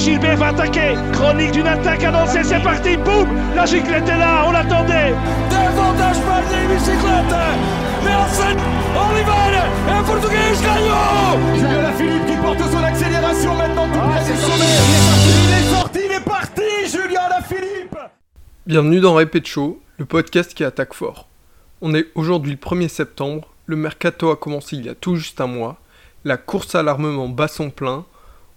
Gilbert 0.00 0.38
va 0.38 0.46
attaquer. 0.46 0.94
Chronique 1.12 1.52
d'une 1.52 1.66
attaque 1.66 2.02
annoncée, 2.04 2.42
c'est 2.42 2.62
parti. 2.62 2.96
Boum 2.96 3.28
La 3.54 3.66
giclette 3.66 4.08
est 4.08 4.16
là, 4.16 4.44
on 4.46 4.52
l'attendait. 4.52 5.12
Davantage 5.50 6.20
pas 6.22 6.40
de 6.40 6.74
bicyclette. 6.74 7.36
Mais 8.02 8.14
enfin, 8.14 8.56
Oliver 8.96 9.58
et 9.88 10.04
Portugais 10.06 10.56
gagnant. 10.62 11.54
Julien 11.54 11.92
Philippe 11.92 12.26
qui 12.26 12.36
porte 12.36 12.72
son 12.72 12.82
accélération 12.82 13.54
maintenant 13.54 13.88
tout 13.88 13.98
près 13.98 14.24
du 14.24 14.40
sommet. 14.40 14.64
Il 14.88 14.94
est 14.94 15.04
sorti, 15.04 15.28
il 15.44 15.52
est 15.52 15.70
sorti, 15.70 15.98
il 16.06 16.12
est 16.12 16.24
parti, 16.24 16.62
Julien 16.86 17.42
Philippe. 17.46 17.98
Bienvenue 18.66 19.00
dans 19.00 19.14
Répète 19.14 19.46
Show, 19.46 19.82
le 19.98 20.06
podcast 20.06 20.54
qui 20.54 20.64
attaque 20.64 20.94
fort. 20.94 21.28
On 21.82 21.94
est 21.94 22.06
aujourd'hui 22.14 22.52
le 22.52 22.58
1er 22.58 22.88
septembre, 22.88 23.50
le 23.66 23.76
mercato 23.76 24.30
a 24.30 24.36
commencé 24.36 24.76
il 24.76 24.86
y 24.86 24.88
a 24.88 24.94
tout 24.94 25.16
juste 25.16 25.42
un 25.42 25.46
mois, 25.46 25.78
la 26.24 26.38
course 26.38 26.74
à 26.74 26.82
l'armement 26.82 27.28
bat 27.28 27.48
son 27.48 27.68
plein, 27.68 28.06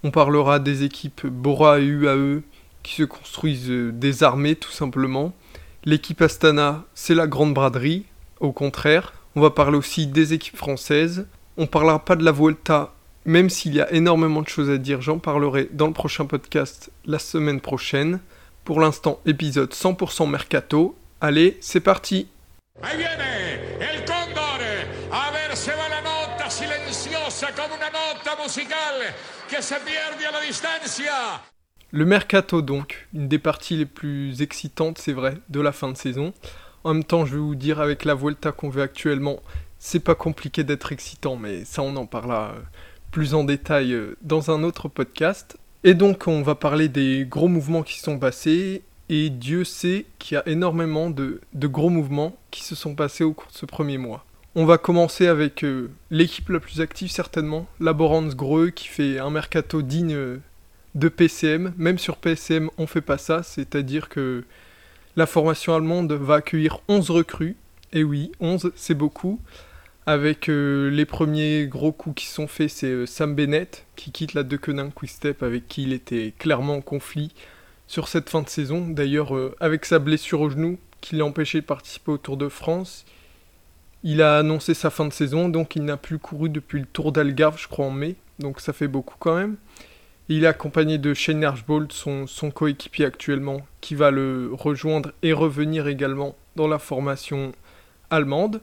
on 0.04 0.12
parlera 0.12 0.60
des 0.60 0.84
équipes 0.84 1.26
Bora 1.26 1.80
et 1.80 1.86
UAE 1.86 2.42
qui 2.84 2.96
se 2.96 3.04
construisent 3.04 3.70
euh, 3.70 3.92
des 3.92 4.24
armées 4.24 4.56
tout 4.56 4.72
simplement. 4.72 5.34
L'équipe 5.86 6.22
Astana, 6.22 6.84
c'est 6.94 7.16
la 7.16 7.28
grande 7.28 7.54
braderie, 7.54 8.06
au 8.40 8.52
contraire. 8.52 9.14
On 9.36 9.42
va 9.42 9.50
parler 9.50 9.78
aussi 9.78 10.08
des 10.08 10.34
équipes 10.34 10.58
françaises. 10.58 11.28
On 11.58 11.68
parlera 11.68 12.04
pas 12.04 12.16
de 12.16 12.24
la 12.24 12.32
Vuelta, 12.32 12.94
même 13.26 13.50
s'il 13.50 13.74
y 13.74 13.82
a 13.82 13.92
énormément 13.94 14.42
de 14.42 14.48
choses 14.48 14.70
à 14.70 14.78
dire, 14.78 15.02
j'en 15.02 15.20
parlerai 15.20 15.70
dans 15.72 15.88
le 15.88 15.94
prochain 15.94 16.26
podcast 16.26 16.92
la 17.06 17.20
semaine 17.20 17.62
prochaine. 17.62 18.20
Pour 18.66 18.80
l'instant, 18.80 19.20
épisode 19.26 19.72
100% 19.74 20.30
mercato. 20.30 20.96
Allez, 21.22 21.58
c'est 21.62 21.80
parti 21.80 22.28
le 31.96 32.06
mercato 32.06 32.64
donc, 32.64 33.08
une 33.14 33.28
des 33.28 33.38
parties 33.38 33.78
les 33.78 33.86
plus 33.86 34.42
excitantes, 34.42 34.98
c'est 34.98 35.14
vrai, 35.14 35.38
de 35.50 35.62
la 35.62 35.72
fin 35.72 35.92
de 35.92 35.96
saison. 35.96 36.34
En 36.84 36.96
même 36.96 37.04
temps, 37.04 37.24
je 37.24 37.34
vais 37.34 37.40
vous 37.40 37.54
dire 37.54 37.80
avec 37.80 38.04
la 38.04 38.16
Vuelta 38.16 38.52
qu'on 38.52 38.70
veut 38.70 38.82
actuellement, 38.82 39.44
c'est 39.78 40.00
pas 40.00 40.16
compliqué 40.16 40.64
d'être 40.64 40.92
excitant, 40.92 41.36
mais 41.36 41.66
ça 41.66 41.84
on 41.84 41.96
en 41.96 42.08
parlera 42.08 42.54
euh, 42.56 42.62
plus 43.12 43.36
en 43.36 43.44
détail 43.44 43.94
euh, 43.94 44.18
dans 44.24 44.50
un 44.50 44.64
autre 44.64 44.88
podcast. 44.88 45.58
Et 45.84 45.94
donc 45.94 46.24
on 46.26 46.42
va 46.42 46.56
parler 46.56 46.90
des 46.90 47.28
gros 47.30 47.48
mouvements 47.48 47.84
qui 47.84 48.00
sont 48.00 48.18
passés, 48.18 48.82
et 49.10 49.30
Dieu 49.30 49.64
sait 49.64 50.08
qu'il 50.18 50.34
y 50.34 50.38
a 50.40 50.48
énormément 50.48 51.12
de, 51.12 51.42
de, 51.54 51.68
gros 51.68 51.90
mouvements 51.90 52.36
qui 52.50 52.64
se 52.64 52.74
sont 52.74 52.96
passés 52.96 53.24
au 53.24 53.34
cours 53.34 53.52
de 53.52 53.58
ce 53.58 53.68
premier 53.68 54.00
mois. 54.00 54.26
On 54.56 54.66
va 54.66 54.78
commencer 54.78 55.26
avec 55.26 55.64
euh, 55.64 55.90
l'équipe 56.12 56.50
la 56.50 56.60
plus 56.60 56.80
active 56.80 57.10
certainement, 57.10 57.68
Laborance 57.80 58.36
Greux 58.36 58.70
qui 58.70 58.88
fait 58.88 59.18
un 59.18 59.32
mercato 59.32 59.82
digne 59.82 60.14
euh, 60.14 60.38
de 60.94 61.10
PCM. 61.10 61.74
Même 61.76 61.98
sur 61.98 62.18
PCM 62.18 62.70
on 62.78 62.86
fait 62.86 63.02
pas 63.02 63.18
ça, 63.18 63.42
c'est-à-dire 63.42 64.10
que 64.10 64.44
la 65.16 65.26
formation 65.26 65.74
allemande 65.74 66.12
va 66.12 66.36
accueillir 66.36 66.82
11 66.88 67.10
recrues. 67.10 67.56
Et 67.94 68.04
oui, 68.04 68.32
11 68.40 68.72
c'est 68.76 68.94
beaucoup. 68.94 69.40
Avec 70.06 70.50
euh, 70.50 70.92
les 70.92 71.06
premiers 71.06 71.66
gros 71.66 71.92
coups 71.92 72.22
qui 72.22 72.28
sont 72.28 72.48
faits, 72.48 72.70
c'est 72.70 73.08
Sam 73.08 73.34
Bennett 73.34 73.88
qui 73.96 74.12
quitte 74.12 74.36
la 74.36 74.44
Deceuninck 74.44 74.94
Quick-Step 74.94 75.42
avec 75.42 75.68
qui 75.68 75.82
il 75.82 75.94
était 75.94 76.32
clairement 76.38 76.76
en 76.76 76.82
conflit 76.82 77.32
sur 77.88 78.08
cette 78.08 78.30
fin 78.30 78.44
de 78.44 78.50
saison. 78.50 78.88
D'ailleurs 78.88 79.34
avec 79.60 79.86
sa 79.86 79.98
blessure 79.98 80.42
au 80.42 80.52
genou 80.52 80.78
qui 81.02 81.16
l'a 81.16 81.26
empêché 81.26 81.62
de 81.62 81.66
participer 81.66 82.12
au 82.12 82.18
Tour 82.20 82.38
de 82.38 82.50
France 82.50 83.04
il 84.04 84.22
a 84.22 84.40
annoncé 84.40 84.74
sa 84.74 84.90
fin 84.90 85.06
de 85.06 85.14
saison, 85.14 85.50
donc 85.50 85.76
il 85.76 85.84
n'a 85.84 85.98
plus 85.98 86.20
couru 86.20 86.50
depuis 86.50 86.80
le 86.80 86.86
Tour 86.86 87.12
d'Algarve, 87.12 87.58
je 87.58 87.68
crois, 87.68 87.86
en 87.86 87.92
mai. 87.92 88.16
Donc 88.40 88.60
ça 88.60 88.74
fait 88.74 88.88
beaucoup 88.88 89.16
quand 89.18 89.36
même. 89.36 89.56
il 90.30 90.44
est 90.44 90.48
accompagné 90.48 90.98
de 90.98 91.14
Shane 91.14 91.44
Archbold, 91.44 91.92
son, 91.92 92.26
coéquipier 92.54 93.06
actuellement, 93.06 93.62
qui 93.82 93.96
va 93.96 94.12
le 94.12 94.52
rejoindre 94.54 95.12
et 95.22 95.34
revenir 95.34 95.88
également 95.88 96.36
dans 96.56 96.68
la 96.68 96.80
formation 96.80 97.54
allemande. 98.10 98.62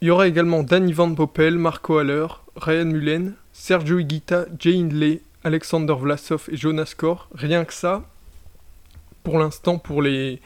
Il 0.00 0.08
y 0.08 0.10
aura 0.10 0.28
également 0.28 0.62
Danny 0.62 0.92
Van 0.92 1.12
Poppel, 1.14 1.58
Marco 1.58 1.98
Haller, 1.98 2.26
Ryan 2.56 2.86
Mullen, 2.86 3.34
Sergio 3.52 3.98
Higuita, 3.98 4.46
Jay 4.58 4.76
Hindley, 4.76 5.22
Alexander 5.44 5.94
Vlasov 5.98 6.48
et 6.50 6.56
Jonas 6.56 6.94
Kor. 6.96 7.28
Rien 7.34 7.64
que 7.64 7.72
ça, 7.72 8.04
pour 9.22 9.38
l'instant, 9.38 9.78
pour 9.78 10.02
les, 10.02 10.40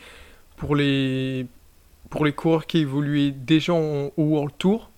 pour 0.57 0.77
les 0.77 1.47
pour 2.11 2.25
les 2.25 2.33
coureurs 2.33 2.67
qui 2.67 2.79
évoluaient 2.79 3.31
déjà 3.31 3.73
au 3.73 4.13
World 4.17 4.53
Tour. 4.59 4.91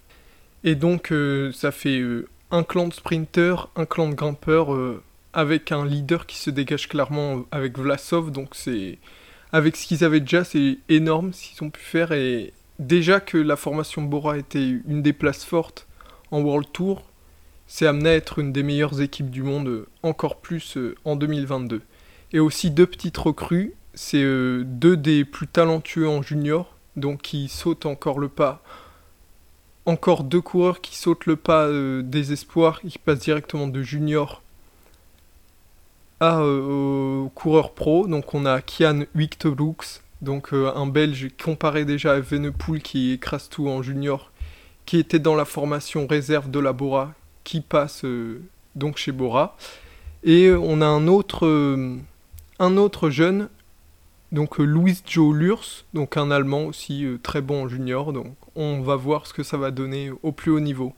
Et 0.64 0.74
donc 0.74 1.12
euh, 1.12 1.52
ça 1.52 1.70
fait 1.70 1.98
euh, 1.98 2.28
un 2.50 2.62
clan 2.62 2.88
de 2.88 2.94
sprinters, 2.94 3.68
un 3.76 3.84
clan 3.84 4.08
de 4.08 4.14
grimpeurs 4.14 4.74
euh, 4.74 5.02
avec 5.32 5.72
un 5.72 5.84
leader 5.86 6.26
qui 6.26 6.38
se 6.38 6.50
dégage 6.50 6.88
clairement 6.88 7.44
avec 7.50 7.78
Vlasov. 7.78 8.30
Donc 8.30 8.54
c'est 8.54 8.98
avec 9.52 9.76
ce 9.76 9.86
qu'ils 9.86 10.04
avaient 10.04 10.20
déjà, 10.20 10.44
c'est 10.44 10.78
énorme 10.88 11.32
ce 11.32 11.48
qu'ils 11.48 11.64
ont 11.64 11.70
pu 11.70 11.82
faire. 11.82 12.12
Et 12.12 12.52
déjà 12.78 13.20
que 13.20 13.36
la 13.36 13.56
formation 13.56 14.02
Bora 14.02 14.38
était 14.38 14.66
une 14.88 15.02
des 15.02 15.12
places 15.12 15.44
fortes 15.44 15.86
en 16.30 16.40
World 16.40 16.68
Tour, 16.72 17.04
c'est 17.66 17.86
amené 17.86 18.10
à 18.10 18.14
être 18.14 18.38
une 18.38 18.52
des 18.52 18.62
meilleures 18.62 19.00
équipes 19.00 19.30
du 19.30 19.42
monde, 19.42 19.86
encore 20.02 20.36
plus 20.36 20.78
en 21.04 21.16
2022. 21.16 21.82
Et 22.32 22.40
aussi 22.40 22.70
deux 22.70 22.86
petites 22.86 23.16
recrues, 23.16 23.74
c'est 23.94 24.22
deux 24.64 24.96
des 24.96 25.24
plus 25.24 25.46
talentueux 25.46 26.08
en 26.08 26.22
junior, 26.22 26.76
donc 26.96 27.22
qui 27.22 27.48
saute 27.48 27.86
encore 27.86 28.18
le 28.18 28.28
pas. 28.28 28.62
Encore 29.84 30.22
deux 30.24 30.40
coureurs 30.40 30.80
qui 30.80 30.96
sautent 30.96 31.26
le 31.26 31.36
pas 31.36 31.66
euh, 31.66 32.02
des 32.02 32.32
espoirs, 32.32 32.80
qui 32.80 32.98
passent 32.98 33.20
directement 33.20 33.66
de 33.66 33.82
junior 33.82 34.42
à 36.20 36.40
euh, 36.40 37.26
coureur 37.34 37.72
pro. 37.72 38.06
Donc 38.06 38.34
on 38.34 38.46
a 38.46 38.60
Kian 38.60 39.04
Wictelux, 39.14 40.00
donc 40.20 40.52
euh, 40.52 40.72
un 40.76 40.86
Belge 40.86 41.30
comparé 41.42 41.84
déjà 41.84 42.12
à 42.12 42.20
Venepool 42.20 42.80
qui 42.80 43.12
écrase 43.12 43.48
tout 43.48 43.68
en 43.68 43.82
junior, 43.82 44.30
qui 44.86 44.98
était 44.98 45.18
dans 45.18 45.34
la 45.34 45.44
formation 45.44 46.06
réserve 46.06 46.50
de 46.50 46.60
la 46.60 46.72
Bora, 46.72 47.14
qui 47.42 47.60
passe 47.60 48.04
donc 48.76 48.98
chez 48.98 49.10
Bora. 49.10 49.56
Et 50.22 50.52
on 50.52 50.80
a 50.80 50.86
un 50.86 51.08
un 52.60 52.76
autre 52.76 53.10
jeune, 53.10 53.48
donc 54.32 54.58
euh, 54.58 54.64
Louis 54.64 54.98
Joe 55.06 55.36
Lurs, 55.36 55.84
donc 55.92 56.16
un 56.16 56.30
Allemand 56.30 56.64
aussi 56.64 57.04
euh, 57.04 57.18
très 57.22 57.42
bon 57.42 57.68
junior, 57.68 58.12
donc 58.12 58.34
on 58.56 58.80
va 58.80 58.96
voir 58.96 59.26
ce 59.26 59.34
que 59.34 59.42
ça 59.42 59.58
va 59.58 59.70
donner 59.70 60.10
au 60.22 60.32
plus 60.32 60.50
haut 60.50 60.60
niveau. 60.60 60.94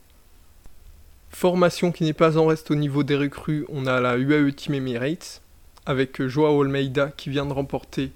Formation 1.31 1.91
qui 1.91 2.05
n'est 2.05 2.12
pas 2.12 2.39
en 2.39 2.47
reste 2.47 2.71
au 2.71 2.77
niveau 2.77 3.03
des 3.03 3.17
recrues, 3.17 3.67
on 3.69 3.87
a 3.87 4.00
la 4.00 4.17
UAE 4.17 4.53
Team 4.53 4.75
Emirates, 4.75 5.43
avec 5.84 6.21
euh, 6.21 6.28
Joao 6.28 6.62
Almeida 6.62 7.11
qui 7.17 7.28
vient 7.28 7.44
de 7.44 7.53
remporter 7.53 8.12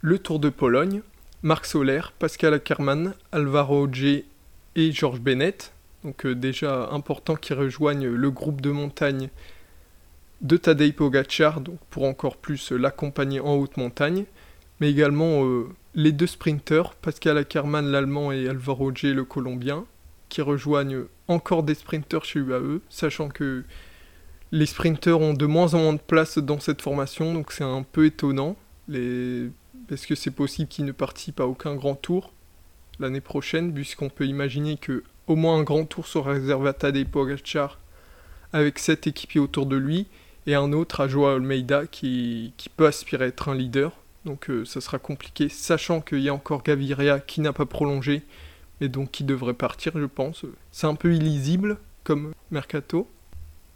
le 0.00 0.18
Tour 0.18 0.38
de 0.38 0.48
Pologne, 0.48 1.02
Marc 1.42 1.66
Soler, 1.66 2.02
Pascal 2.20 2.54
Ackermann, 2.54 3.14
Alvaro 3.32 3.92
G 3.92 4.24
et 4.76 4.92
Georges 4.92 5.20
Bennett, 5.20 5.72
donc 6.04 6.26
déjà 6.26 6.88
important 6.90 7.34
qu'ils 7.34 7.56
rejoignent 7.56 8.08
le 8.08 8.30
groupe 8.30 8.60
de 8.60 8.70
montagne 8.70 9.30
de 10.42 10.56
Tadej 10.56 10.92
Pogacar, 10.92 11.60
donc 11.60 11.78
pour 11.90 12.04
encore 12.04 12.36
plus 12.36 12.72
euh, 12.72 12.76
l'accompagner 12.76 13.40
en 13.40 13.54
haute 13.54 13.76
montagne, 13.76 14.24
mais 14.80 14.90
également 14.90 15.44
euh, 15.44 15.68
les 15.94 16.12
deux 16.12 16.26
sprinteurs, 16.26 16.94
Pascal 16.96 17.38
Ackermann 17.38 17.90
l'allemand 17.90 18.32
et 18.32 18.48
Alvaro 18.48 18.94
G 18.94 19.14
le 19.14 19.24
colombien, 19.24 19.84
qui 20.28 20.42
rejoignent 20.42 21.04
encore 21.28 21.62
des 21.62 21.74
sprinteurs 21.74 22.24
chez 22.24 22.40
UAE, 22.40 22.80
sachant 22.88 23.28
que 23.28 23.64
les 24.50 24.66
sprinteurs 24.66 25.20
ont 25.20 25.34
de 25.34 25.46
moins 25.46 25.74
en 25.74 25.78
moins 25.78 25.92
de 25.94 26.00
place 26.00 26.38
dans 26.38 26.60
cette 26.60 26.82
formation, 26.82 27.32
donc 27.32 27.52
c'est 27.52 27.64
un 27.64 27.82
peu 27.82 28.06
étonnant. 28.06 28.56
Les... 28.88 29.48
Est-ce 29.90 30.06
que 30.06 30.14
c'est 30.14 30.30
possible 30.30 30.68
qu'ils 30.68 30.84
ne 30.84 30.92
participent 30.92 31.40
à 31.40 31.46
aucun 31.46 31.74
grand 31.74 31.94
tour 31.94 32.32
l'année 32.98 33.20
prochaine, 33.20 33.72
puisqu'on 33.72 34.08
peut 34.08 34.26
imaginer 34.26 34.76
que 34.76 35.04
au 35.26 35.36
moins 35.36 35.58
un 35.58 35.62
grand 35.62 35.84
tour 35.84 36.06
sera 36.06 36.32
réservé 36.32 36.68
à 36.68 36.72
Tadej 36.72 37.06
Pogacar 37.06 37.78
avec 38.52 38.78
sept 38.78 39.06
équipiers 39.06 39.40
autour 39.40 39.66
de 39.66 39.76
lui, 39.76 40.06
et 40.46 40.54
un 40.54 40.72
autre 40.72 41.00
à 41.00 41.08
Joao 41.08 41.36
Almeida 41.36 41.86
qui, 41.86 42.52
peut 42.76 42.86
aspirer 42.86 43.26
à 43.26 43.28
être 43.28 43.48
un 43.48 43.54
leader. 43.54 43.92
Donc 44.24 44.50
euh, 44.50 44.64
ça 44.64 44.80
sera 44.80 44.98
compliqué, 44.98 45.48
sachant 45.48 46.00
qu'il 46.00 46.20
y 46.20 46.28
a 46.28 46.34
encore 46.34 46.62
Gaviria 46.62 47.20
qui 47.20 47.40
n'a 47.40 47.52
pas 47.52 47.66
prolongé, 47.66 48.22
mais 48.80 48.88
donc 48.88 49.10
qui 49.10 49.24
devrait 49.24 49.54
partir, 49.54 49.92
je 49.96 50.04
pense. 50.04 50.44
C'est 50.70 50.86
un 50.86 50.94
peu 50.94 51.14
illisible 51.14 51.78
comme 52.04 52.32
mercato. 52.50 53.08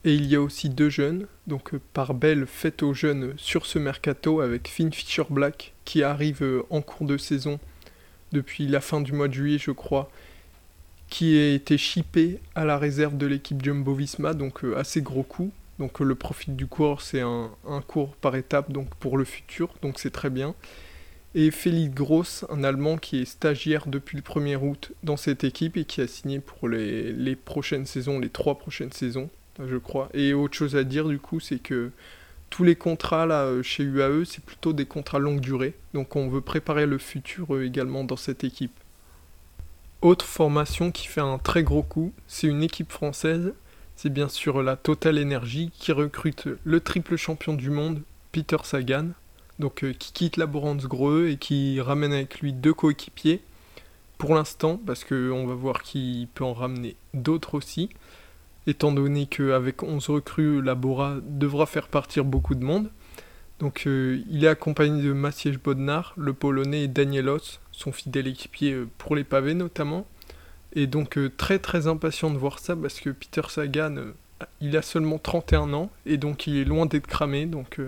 Et 0.05 0.15
il 0.15 0.27
y 0.27 0.37
a 0.37 0.41
aussi 0.41 0.69
deux 0.69 0.89
jeunes, 0.89 1.27
donc 1.49 1.75
euh, 1.75 1.81
par 1.93 2.15
belle 2.15 2.47
fête 2.47 2.85
aux 2.85 2.95
jeunes 2.95 3.35
sur 3.37 3.67
ce 3.67 3.81
mercato 3.81 4.41
avec 4.41 4.69
Finn 4.69 4.93
Fisher 4.93 5.25
Black 5.29 5.75
qui 5.85 6.05
arrive 6.05 6.45
euh, 6.45 6.63
en 6.71 6.81
cours 6.81 7.09
de 7.09 7.17
saison 7.17 7.59
depuis 8.31 8.69
la 8.69 8.81
fin 8.81 9.01
du 9.01 9.13
mois 9.13 9.27
de 9.27 9.33
juillet, 9.33 9.59
je 9.59 9.73
crois, 9.73 10.09
qui 11.09 11.37
a 11.37 11.55
été 11.55 11.77
chippé 11.77 12.39
à 12.55 12.65
la 12.65 12.79
réserve 12.79 13.17
de 13.17 13.27
l'équipe 13.27 13.65
Jumbo 13.65 13.95
Visma, 13.95 14.35
donc 14.35 14.63
assez 14.77 15.03
gros 15.03 15.25
coup. 15.25 15.51
Donc 15.79 16.01
le 16.01 16.15
profit 16.15 16.53
du 16.53 16.67
cours, 16.67 17.03
c'est 17.03 17.21
un, 17.21 17.51
cours 17.87 18.17
par 18.17 18.35
étape 18.37 18.73
donc 18.73 18.95
pour 18.95 19.19
le 19.19 19.25
futur, 19.25 19.69
donc 19.83 19.99
c'est 19.99 20.11
très 20.11 20.31
bien. 20.31 20.55
Et 21.35 21.51
Félix 21.51 21.95
Gross, 21.95 22.47
un 22.49 22.65
Allemand 22.65 22.97
qui 22.97 23.21
est 23.21 23.27
stagiaire 23.27 23.87
depuis 23.87 24.17
le 24.17 24.23
1er 24.23 24.57
août 24.57 24.93
dans 25.03 25.19
cette 25.19 25.45
équipe 25.45 25.77
et 25.77 25.85
qui 25.85 26.01
a 26.01 26.07
signé 26.07 26.41
pour 26.41 26.69
les, 26.69 27.37
prochaines 27.37 27.85
saisons, 27.85 28.19
les 28.19 28.31
trois 28.31 28.59
prochaines 28.59 28.93
saisons, 28.93 29.29
je 29.59 29.77
crois. 29.77 30.09
Et 30.15 30.33
autre 30.33 30.55
chose 30.55 30.77
à 30.77 30.85
dire 30.85 31.07
du 31.09 31.19
coup, 31.19 31.39
c'est 31.39 31.59
que 31.59 31.91
tous 32.49 32.65
les 32.65 32.77
contrats 32.77 33.27
euh, 33.29 33.63
chez 33.63 33.83
UAE, 33.83 34.25
c'est 34.25 34.43
plutôt 34.43 34.73
des 34.73 34.87
contrats 34.87 35.19
longue 35.19 35.41
durée. 35.41 35.75
Donc 35.93 36.17
on 36.17 36.29
veut 36.29 36.41
préparer 36.41 36.87
le 36.87 36.97
futur 36.97 37.55
euh, 37.55 37.67
également 37.67 38.05
dans 38.05 38.17
cette 38.17 38.45
équipe. 38.45 38.73
Autre 40.01 40.25
formation 40.25 40.91
qui 40.91 41.07
fait 41.07 41.21
un 41.21 41.37
très 41.37 41.63
gros 41.63 41.83
coup, 41.83 42.15
c'est 42.29 42.47
une 42.47 42.63
équipe 42.63 42.93
française. 42.93 43.53
C'est 43.97 44.13
bien 44.13 44.29
sûr 44.29 44.63
la 44.63 44.77
Total 44.77 45.19
Energy 45.19 45.71
qui 45.79 45.93
recrute 45.93 46.49
le 46.65 46.81
triple 46.81 47.17
champion 47.17 47.55
du 47.55 47.71
monde, 47.71 48.03
Peter 48.33 48.59
Sagan, 48.63 49.09
donc 49.59 49.85
euh, 49.85 49.93
qui 49.93 50.13
quitte 50.13 50.37
la 50.37 50.47
Greux 50.47 51.29
et 51.29 51.37
qui 51.37 51.81
ramène 51.81 52.13
avec 52.13 52.41
lui 52.41 52.53
deux 52.53 52.75
coéquipiers. 52.75 53.43
Pour 54.19 54.35
l'instant, 54.35 54.81
parce 54.87 55.05
qu'on 55.05 55.47
va 55.47 55.55
voir 55.55 55.83
qu'il 55.83 56.29
peut 56.29 56.45
en 56.45 56.55
ramener 56.55 56.97
d'autres 57.15 57.55
aussi 57.55 57.91
étant 58.67 58.93
donné 58.93 59.27
qu'avec 59.27 59.83
11 59.83 60.09
recrues, 60.09 60.63
la 60.63 60.75
Bora 60.75 61.17
devra 61.23 61.67
faire 61.67 61.89
partir 61.89 62.25
beaucoup 62.25 62.55
de 62.55 62.65
monde. 62.65 62.91
Donc 63.59 63.85
euh, 63.87 64.23
il 64.29 64.45
est 64.45 64.49
accompagné 64.49 65.03
de 65.03 65.13
Maciej 65.13 65.57
Bodnar, 65.57 66.13
le 66.17 66.35
Polonais, 66.35 66.83
et 66.83 66.89
Danielos, 66.89 67.59
son 67.73 67.93
fidèle 67.93 68.27
équipier 68.27 68.73
euh, 68.73 68.89
pour 68.99 69.17
les 69.17 69.25
pavés 69.25 69.55
notamment. 69.55 70.07
Et 70.77 70.87
donc 70.87 71.19
euh, 71.19 71.33
très 71.37 71.59
très 71.59 71.89
impatient 71.89 72.31
de 72.31 72.39
voir 72.39 72.61
ça 72.61 72.77
parce 72.77 73.01
que 73.01 73.11
Peter 73.11 73.43
Sagan, 73.49 73.97
il 74.61 74.77
a 74.77 74.83
seulement 74.83 75.19
31 75.19 75.73
ans 75.73 75.91
et 76.05 76.19
donc 76.19 76.47
il 76.47 76.59
est 76.59 76.65
loin 76.65 76.87
d'être 76.87 77.09
cramé. 77.09 77.47
Donc 77.47 77.81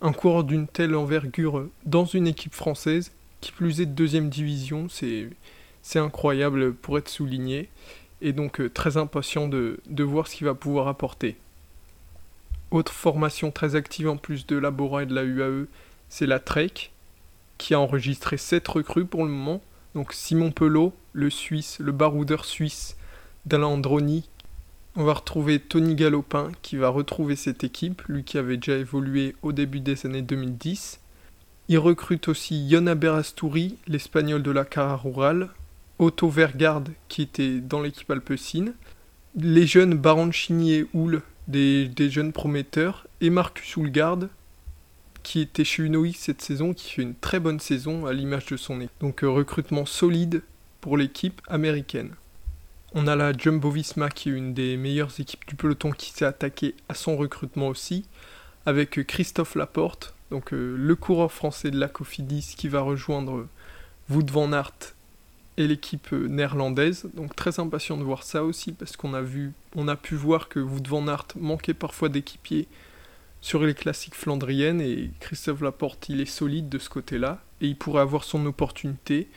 un 0.00 0.12
coureur 0.12 0.44
d'une 0.44 0.66
telle 0.66 0.94
envergure 0.94 1.66
dans 1.84 2.06
une 2.06 2.26
équipe 2.26 2.54
française, 2.54 3.12
qui 3.40 3.52
plus 3.52 3.80
est 3.80 3.86
de 3.86 3.92
deuxième 3.92 4.30
division, 4.30 4.88
c'est 4.88 5.98
incroyable 5.98 6.72
pour 6.72 6.96
être 6.96 7.08
souligné 7.08 7.68
et 8.22 8.32
donc 8.32 8.60
euh, 8.60 8.68
très 8.68 8.96
impatient 8.96 9.48
de, 9.48 9.80
voir 9.98 10.28
ce 10.28 10.36
qu'il 10.36 10.46
va 10.46 10.54
pouvoir 10.54 10.88
apporter. 10.88 11.36
Autre 12.70 12.92
formation 12.92 13.50
très 13.50 13.74
active 13.74 14.08
en 14.08 14.16
plus 14.16 14.46
de 14.46 14.56
la 14.56 14.70
Bora 14.70 15.02
et 15.02 15.06
de 15.06 15.14
la 15.14 15.24
UAE, 15.24 15.66
c'est 16.08 16.26
la 16.26 16.38
Trek, 16.38 16.72
qui 17.58 17.74
a 17.74 17.80
enregistré 17.80 18.36
7 18.36 18.66
recrues 18.68 19.06
pour 19.06 19.24
le 19.24 19.30
moment. 19.30 19.60
Donc 19.94 20.12
Simon 20.12 20.52
Pelot, 20.52 20.92
le 21.12 21.30
Suisse, 21.30 21.78
le 21.80 21.92
baroudeur 21.92 22.44
suisse 22.44 22.96
d'Alain 23.46 23.66
Androni. 23.66 24.28
On 24.96 25.04
va 25.04 25.14
retrouver 25.14 25.58
Tony 25.58 25.94
Galopin 25.94 26.50
qui 26.62 26.76
va 26.76 26.88
retrouver 26.88 27.36
cette 27.36 27.64
équipe, 27.64 28.02
lui 28.02 28.24
qui 28.24 28.38
avait 28.38 28.56
déjà 28.56 28.76
évolué 28.76 29.34
au 29.42 29.52
début 29.52 29.80
des 29.80 30.06
années 30.06 30.22
2010. 30.22 31.00
Il 31.68 31.78
recrute 31.78 32.28
aussi 32.28 32.66
Yona 32.66 32.94
Berastouri, 32.94 33.76
l'espagnol 33.86 34.42
de 34.42 34.50
la 34.50 34.64
Cara 34.64 34.96
Rural, 34.96 35.50
Otto 35.98 36.28
Vergard 36.28 36.84
qui 37.08 37.22
était 37.22 37.60
dans 37.60 37.80
l'équipe 37.80 38.10
alpecine, 38.10 38.74
les 39.36 39.66
jeunes 39.66 39.94
Baroncini 39.94 40.74
et 40.74 40.86
Houle, 40.94 41.22
des, 41.46 41.90
jeunes 42.10 42.32
prometteurs, 42.32 43.06
et 43.20 43.30
Marcus 43.30 43.76
Houlgard 43.76 44.20
qui 45.22 45.40
était 45.40 45.64
chez 45.64 45.82
Unox 45.82 46.18
cette 46.18 46.42
saison, 46.42 46.72
qui 46.72 46.90
fait 46.90 47.02
une 47.02 47.14
très 47.14 47.40
bonne 47.40 47.60
saison 47.60 48.06
à 48.06 48.12
l'image 48.12 48.46
de 48.46 48.56
son 48.56 48.80
équipe. 48.80 48.92
Donc 49.00 49.24
euh, 49.24 49.28
recrutement 49.28 49.86
solide 49.86 50.42
pour 50.80 50.96
l'équipe 50.96 51.40
américaine. 51.48 52.10
On 52.92 53.06
a 53.06 53.14
la 53.14 53.32
Jumbo 53.32 53.70
Visma 53.70 54.08
qui 54.10 54.30
est 54.30 54.32
une 54.32 54.52
des 54.52 54.76
meilleures 54.76 55.20
équipes 55.20 55.46
du 55.46 55.54
peloton 55.54 55.92
qui 55.92 56.10
s'est 56.10 56.24
attaquée 56.24 56.74
à 56.88 56.94
son 56.94 57.16
recrutement 57.16 57.68
aussi, 57.68 58.04
avec 58.66 59.06
Christophe 59.06 59.54
Laporte, 59.54 60.14
donc 60.30 60.52
euh, 60.52 60.76
le 60.76 60.96
coureur 60.96 61.32
français 61.32 61.70
de 61.70 61.78
la 61.78 61.88
Cofidis 61.88 62.54
qui 62.56 62.68
va 62.68 62.80
rejoindre 62.80 63.46
Wout 64.08 64.26
van 64.30 64.52
Aert 64.52 64.94
et 65.56 65.66
l'équipe 65.66 66.12
euh, 66.12 66.26
néerlandaise. 66.28 67.08
Donc 67.14 67.36
très 67.36 67.60
impatient 67.60 67.96
de 67.96 68.04
voir 68.04 68.22
ça 68.22 68.44
aussi 68.44 68.72
parce 68.72 68.96
qu'on 68.96 69.14
a 69.14 69.22
vu, 69.22 69.52
on 69.76 69.88
a 69.88 69.96
pu 69.96 70.14
voir 70.14 70.48
que 70.48 70.60
Wout 70.60 70.82
van 70.88 71.06
Aert 71.08 71.28
manquait 71.36 71.74
parfois 71.74 72.08
d'équipiers 72.08 72.66
sur 73.40 73.62
les 73.62 73.74
classiques 73.74 74.14
flandriennes 74.14 74.80
et 74.80 75.10
Christophe 75.20 75.62
Laporte 75.62 76.08
il 76.08 76.20
est 76.20 76.26
solide 76.26 76.68
de 76.68 76.78
ce 76.78 76.88
côté-là 76.88 77.42
et 77.60 77.66
il 77.66 77.76
pourrait 77.76 78.02
avoir 78.02 78.24
son 78.24 78.44
opportunité 78.46 79.28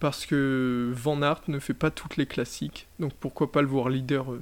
parce 0.00 0.26
que 0.26 0.92
Van 0.94 1.22
Aert 1.22 1.42
ne 1.48 1.58
fait 1.58 1.74
pas 1.74 1.90
toutes 1.90 2.16
les 2.16 2.26
classiques 2.26 2.86
donc 2.98 3.12
pourquoi 3.18 3.50
pas 3.50 3.62
le 3.62 3.68
voir 3.68 3.88
leader 3.88 4.32
euh, 4.32 4.40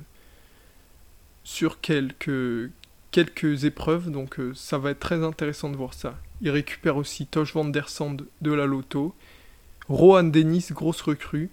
sur 1.45 1.81
quelques, 1.81 2.71
quelques 3.11 3.65
épreuves 3.65 4.11
donc 4.11 4.39
euh, 4.39 4.53
ça 4.55 4.79
va 4.79 4.91
être 4.91 5.01
très 5.01 5.25
intéressant 5.25 5.71
de 5.71 5.77
voir 5.77 5.95
ça. 5.95 6.19
Il 6.43 6.51
récupère 6.51 6.99
aussi 6.99 7.27
Tosh 7.27 7.55
van 7.55 7.65
der 7.65 7.89
Sand 7.89 8.27
de 8.43 8.53
la 8.53 8.67
Loto 8.67 9.15
Rohan 9.89 10.25
Dennis, 10.25 10.69
grosse 10.73 11.01
recrue, 11.01 11.49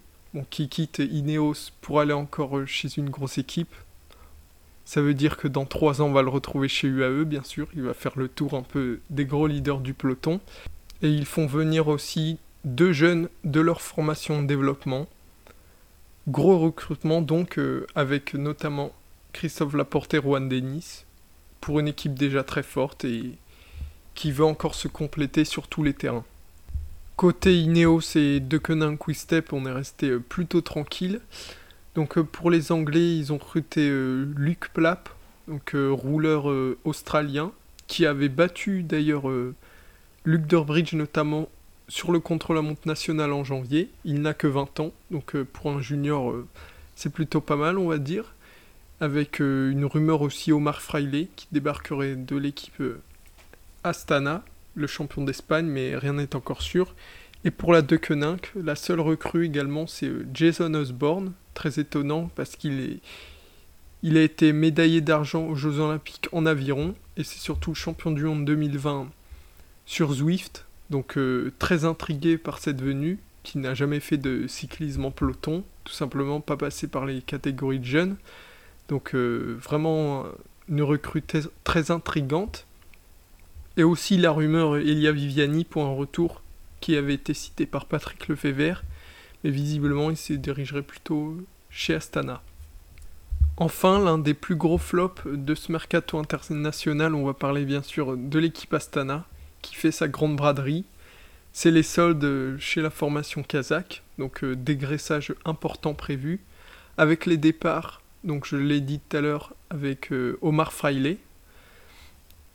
qui 0.49 0.67
quitte 0.67 0.99
Ineos 0.99 1.71
pour 1.81 1.99
aller 1.99 2.13
encore 2.13 2.57
euh, 2.57 2.65
chez 2.65 2.89
une 2.97 3.11
grosse 3.11 3.37
équipe. 3.37 3.73
Ça 4.85 5.01
veut 5.01 5.13
dire 5.13 5.37
que 5.37 5.47
dans 5.47 5.65
trois 5.65 6.01
ans, 6.01 6.07
on 6.07 6.11
va 6.11 6.21
le 6.21 6.29
retrouver 6.29 6.67
chez 6.67 6.87
UAE, 6.87 7.23
bien 7.23 7.43
sûr. 7.43 7.67
Il 7.75 7.83
va 7.83 7.93
faire 7.93 8.13
le 8.15 8.27
tour 8.27 8.53
un 8.53 8.63
peu 8.63 8.99
des 9.09 9.25
gros 9.25 9.47
leaders 9.47 9.79
du 9.79 9.93
peloton. 9.93 10.39
Et 11.01 11.09
ils 11.09 11.25
font 11.25 11.47
venir 11.47 11.87
aussi 11.87 12.37
deux 12.65 12.93
jeunes 12.93 13.29
de 13.43 13.59
leur 13.59 13.81
formation 13.81 14.41
de 14.41 14.47
développement. 14.47 15.07
Gros 16.27 16.59
recrutement 16.59 17.21
donc, 17.21 17.57
euh, 17.57 17.85
avec 17.95 18.33
notamment 18.33 18.93
Christophe 19.33 19.73
Laporte 19.73 20.13
et 20.13 20.17
Rohan 20.17 20.41
Dennis, 20.41 21.05
pour 21.59 21.79
une 21.79 21.87
équipe 21.87 22.13
déjà 22.13 22.43
très 22.43 22.63
forte 22.63 23.03
et 23.03 23.37
qui 24.15 24.31
veut 24.31 24.45
encore 24.45 24.75
se 24.75 24.87
compléter 24.87 25.43
sur 25.43 25.67
tous 25.67 25.83
les 25.83 25.93
terrains. 25.93 26.25
Côté 27.15 27.59
Ineos 27.59 28.15
et 28.15 28.39
Deceuninck 28.39 28.97
Quick-Step, 28.99 29.53
on 29.53 29.65
est 29.65 29.71
resté 29.71 30.09
euh, 30.09 30.19
plutôt 30.19 30.61
tranquille. 30.61 31.21
Donc 31.95 32.17
euh, 32.17 32.23
pour 32.23 32.49
les 32.49 32.71
Anglais, 32.71 33.17
ils 33.17 33.31
ont 33.31 33.37
recruté 33.37 33.87
euh, 33.89 34.25
Luc 34.35 34.69
Plapp, 34.73 35.09
donc 35.47 35.75
rouleur 35.75 36.45
australien, 36.85 37.51
qui 37.87 38.05
avait 38.05 38.29
battu 38.29 38.81
d'ailleurs 38.81 39.23
Luc 40.23 40.47
Durbridge 40.47 40.93
notamment 40.93 41.49
sur 41.89 42.13
le 42.13 42.21
contre-la-montre 42.21 42.87
nationale 42.87 43.33
en 43.33 43.43
janvier. 43.43 43.89
Il 44.05 44.21
n'a 44.21 44.33
que 44.33 44.47
20 44.47 44.79
ans, 44.79 44.93
donc 45.11 45.35
pour 45.35 45.69
un 45.69 45.81
junior, 45.81 46.33
c'est 46.95 47.11
plutôt 47.11 47.41
pas 47.41 47.57
mal, 47.57 47.77
on 47.77 47.89
va 47.89 47.97
dire. 47.97 48.33
Avec 49.01 49.39
une 49.39 49.83
rumeur 49.83 50.21
aussi 50.21 50.53
Omar 50.53 50.81
Fraile 50.81 51.27
qui 51.35 51.47
débarquerait 51.51 52.15
de 52.15 52.37
l'équipe 52.37 52.81
Astana 53.83 54.45
le 54.75 54.87
champion 54.87 55.23
d'Espagne, 55.23 55.65
mais 55.65 55.95
rien 55.97 56.13
n'est 56.13 56.35
encore 56.35 56.61
sûr. 56.61 56.95
Et 57.45 57.51
pour 57.51 57.73
la 57.73 57.81
De 57.81 57.99
la 58.55 58.75
seule 58.75 59.01
recrue 59.01 59.45
également, 59.45 59.85
c'est 59.85 60.07
euh, 60.07 60.25
Jason 60.33 60.73
Osborne, 60.73 61.33
très 61.53 61.79
étonnant 61.79 62.29
parce 62.35 62.55
qu'il 62.55 62.79
est, 62.79 62.99
il 64.01 64.17
a 64.17 64.21
été 64.21 64.53
médaillé 64.53 65.01
d'argent 65.01 65.45
aux 65.45 65.55
Jeux 65.55 65.79
Olympiques 65.79 66.29
en 66.31 66.45
aviron 66.45 66.95
et 67.17 67.23
c'est 67.23 67.39
surtout 67.39 67.75
champion 67.75 68.11
du 68.11 68.23
monde 68.23 68.45
2020 68.45 69.09
sur 69.85 70.13
Zwift. 70.13 70.65
Donc 70.89 71.17
euh, 71.17 71.51
très 71.59 71.83
intrigué 71.83 72.37
par 72.37 72.59
cette 72.59 72.81
venue, 72.81 73.19
qui 73.43 73.57
n'a 73.57 73.73
jamais 73.73 73.99
fait 73.99 74.17
de 74.17 74.47
cyclisme 74.47 75.03
en 75.03 75.11
peloton, 75.11 75.65
tout 75.83 75.93
simplement 75.93 76.39
pas 76.39 76.55
passé 76.55 76.87
par 76.87 77.05
les 77.05 77.21
catégories 77.21 77.79
de 77.79 77.85
jeunes. 77.85 78.15
Donc 78.87 79.15
euh, 79.15 79.57
vraiment 79.61 80.23
une 80.69 80.81
recrue 80.81 81.23
très 81.63 81.91
intrigante. 81.91 82.65
Et 83.75 83.83
aussi 83.83 84.17
la 84.17 84.31
rumeur 84.31 84.77
Elia 84.77 85.11
Viviani 85.11 85.65
pour 85.65 85.83
un 85.83 85.93
retour 85.93 86.43
qui 86.83 86.97
avait 86.97 87.13
été 87.13 87.33
cité 87.33 87.65
par 87.65 87.85
Patrick 87.85 88.27
Lefebvre, 88.27 88.83
mais 89.41 89.51
visiblement 89.51 90.09
il 90.09 90.17
se 90.17 90.33
dirigerait 90.33 90.81
plutôt 90.81 91.37
chez 91.69 91.95
Astana. 91.95 92.41
Enfin, 93.55 94.03
l'un 94.03 94.17
des 94.17 94.33
plus 94.33 94.57
gros 94.57 94.77
flops 94.77 95.25
de 95.25 95.55
ce 95.55 95.71
mercato 95.71 96.19
international, 96.19 97.15
on 97.15 97.23
va 97.23 97.33
parler 97.33 97.63
bien 97.63 97.81
sûr 97.81 98.17
de 98.17 98.37
l'équipe 98.37 98.73
Astana, 98.73 99.25
qui 99.61 99.75
fait 99.75 99.93
sa 99.93 100.09
grande 100.09 100.35
braderie. 100.35 100.83
C'est 101.53 101.71
les 101.71 101.83
soldes 101.83 102.57
chez 102.59 102.81
la 102.81 102.89
formation 102.89 103.43
kazakh, 103.43 104.03
donc 104.19 104.43
euh, 104.43 104.53
dégraissage 104.53 105.33
important 105.45 105.93
prévu, 105.93 106.41
avec 106.97 107.25
les 107.25 107.37
départs, 107.37 108.01
donc 108.25 108.45
je 108.45 108.57
l'ai 108.57 108.81
dit 108.81 108.99
tout 108.99 109.15
à 109.15 109.21
l'heure, 109.21 109.53
avec 109.69 110.11
euh, 110.11 110.37
Omar 110.41 110.73
Fraile, 110.73 111.15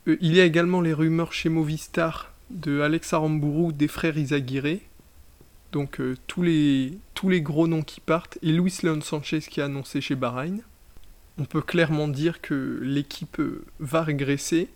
euh, 0.07 0.17
il 0.21 0.35
y 0.35 0.39
a 0.39 0.45
également 0.45 0.81
les 0.81 0.93
rumeurs 0.93 1.33
chez 1.33 1.49
Movistar 1.49 2.31
de 2.49 2.81
Alex 2.81 3.13
Aramburu 3.13 3.73
des 3.73 3.87
frères 3.87 4.17
Izaguirre. 4.17 4.79
Donc 5.71 5.99
euh, 5.99 6.15
tous, 6.27 6.41
les, 6.41 6.99
gros 7.41 7.67
noms 7.67 7.83
qui 7.83 8.01
partent. 8.01 8.37
Et 8.41 8.51
Luis 8.51 8.79
Leon 8.83 9.01
Sanchez 9.01 9.39
qui 9.39 9.61
a 9.61 9.65
annoncé 9.65 10.01
chez 10.01 10.15
Bahreïn. 10.15 10.61
On 11.37 11.45
peut 11.45 11.61
clairement 11.61 12.07
dire 12.07 12.41
que 12.41 12.79
l'équipe 12.81 13.39
euh, 13.39 13.63
va 13.79 14.03
régresser. 14.03 14.69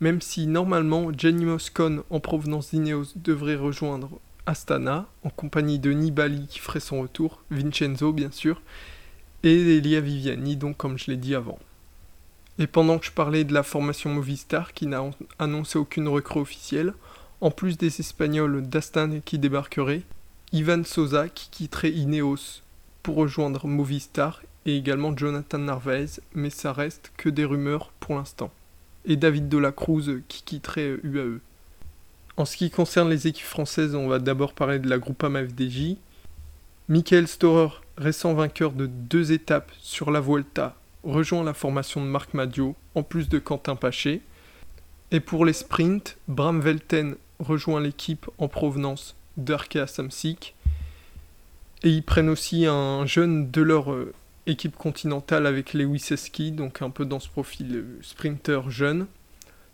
Même 0.00 0.20
si 0.20 0.46
normalement 0.46 1.10
Jenny 1.16 1.44
Moscon 1.44 2.02
en 2.10 2.18
provenance 2.18 2.70
d'Ineos 2.70 3.12
devrait 3.14 3.56
rejoindre 3.56 4.18
Astana 4.46 5.06
en 5.22 5.30
compagnie 5.30 5.78
de 5.78 5.92
Nibali 5.92 6.48
qui 6.48 6.58
ferait 6.58 6.80
son 6.80 7.02
retour, 7.02 7.44
Vincenzo 7.50 8.12
bien 8.12 8.32
sûr, 8.32 8.60
et 9.44 9.76
Elia 9.76 10.00
Viviani 10.00 10.56
donc 10.56 10.76
comme 10.76 10.98
je 10.98 11.10
l'ai 11.10 11.16
dit 11.16 11.36
avant. 11.36 11.60
Et 12.58 12.66
pendant 12.66 12.98
que 12.98 13.06
je 13.06 13.12
parlais 13.12 13.44
de 13.44 13.54
la 13.54 13.62
formation 13.62 14.10
Movistar 14.10 14.72
qui 14.72 14.86
n'a 14.86 15.02
annoncé 15.38 15.78
aucune 15.78 16.08
recrue 16.08 16.40
officielle, 16.40 16.94
en 17.40 17.50
plus 17.50 17.78
des 17.78 18.00
Espagnols 18.00 18.62
d'Astan 18.62 19.20
qui 19.24 19.38
débarqueraient, 19.38 20.02
Ivan 20.52 20.84
Sosa 20.84 21.28
qui 21.28 21.48
quitterait 21.50 21.92
Ineos 21.92 22.60
pour 23.02 23.16
rejoindre 23.16 23.66
Movistar 23.66 24.42
et 24.66 24.76
également 24.76 25.16
Jonathan 25.16 25.58
Narvaez, 25.58 26.20
mais 26.34 26.50
ça 26.50 26.72
reste 26.72 27.10
que 27.16 27.28
des 27.28 27.44
rumeurs 27.44 27.90
pour 28.00 28.14
l'instant. 28.14 28.52
et 29.04 29.16
David 29.16 29.48
de 29.48 29.58
la 29.58 29.72
Cruz 29.72 30.22
qui 30.28 30.42
quitterait 30.44 30.96
UAE. 31.02 31.40
En 32.36 32.44
ce 32.44 32.56
qui 32.56 32.70
concerne 32.70 33.10
les 33.10 33.26
équipes 33.26 33.46
françaises, 33.46 33.96
on 33.96 34.06
va 34.06 34.20
d'abord 34.20 34.52
parler 34.52 34.78
de 34.78 34.88
la 34.88 34.98
Groupama 34.98 35.44
FDJ. 35.44 35.96
Michael 36.88 37.26
Storer, 37.26 37.80
récent 37.96 38.34
vainqueur 38.34 38.72
de 38.72 38.86
deux 38.86 39.32
étapes 39.32 39.72
sur 39.80 40.10
la 40.10 40.20
Vuelta, 40.20 40.76
rejoint 41.04 41.44
la 41.44 41.54
formation 41.54 42.00
de 42.00 42.06
Marc 42.06 42.34
Madio, 42.34 42.76
en 42.94 43.02
plus 43.02 43.28
de 43.28 43.38
Quentin 43.38 43.76
Paché. 43.76 44.20
Et 45.10 45.20
pour 45.20 45.44
les 45.44 45.52
sprints, 45.52 46.16
Bram 46.28 46.60
Velten 46.60 47.16
rejoint 47.38 47.80
l'équipe 47.80 48.30
en 48.38 48.48
provenance 48.48 49.14
d'Arkea 49.36 49.86
Samsic. 49.86 50.54
Et 51.82 51.90
ils 51.90 52.02
prennent 52.02 52.28
aussi 52.28 52.66
un 52.66 53.04
jeune 53.06 53.50
de 53.50 53.60
leur 53.60 53.92
euh, 53.92 54.14
équipe 54.46 54.76
continentale 54.76 55.46
avec 55.46 55.74
Lewis 55.74 56.08
Eski, 56.10 56.52
donc 56.52 56.80
un 56.80 56.90
peu 56.90 57.04
dans 57.04 57.20
ce 57.20 57.28
profil 57.28 57.74
euh, 57.74 57.98
sprinter 58.02 58.70
jeune. 58.70 59.06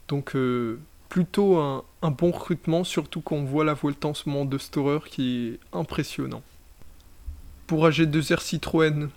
Donc 0.09 0.35
euh, 0.35 0.81
plutôt 1.09 1.59
un, 1.59 1.85
bon 2.03 2.31
recrutement, 2.31 2.85
surtout 2.85 3.21
qu'on 3.21 3.45
voit 3.45 3.65
la 3.65 3.75
Vuelta 3.75 4.09
en 4.09 4.15
ce 4.15 4.29
moment 4.29 4.45
de 4.45 4.59
Storer 4.59 5.01
qui 5.07 5.49
est 5.49 5.77
impressionnant. 5.77 6.43
Pour 7.67 7.87
AG2R 7.87 8.41
Citroën, 8.41 9.11